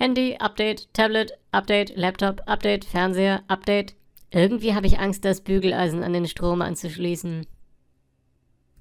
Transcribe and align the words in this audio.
Handy, 0.00 0.36
Update, 0.38 0.86
Tablet, 0.92 1.32
Update, 1.50 1.96
Laptop, 1.96 2.42
Update, 2.46 2.84
Fernseher, 2.84 3.42
Update. 3.48 3.96
Irgendwie 4.30 4.74
habe 4.74 4.86
ich 4.86 5.00
Angst, 5.00 5.24
das 5.24 5.40
Bügeleisen 5.40 6.04
an 6.04 6.12
den 6.12 6.28
Strom 6.28 6.62
anzuschließen. 6.62 7.46